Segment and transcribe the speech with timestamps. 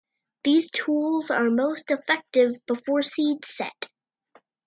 [0.43, 3.87] These tools are most effective before seeds set.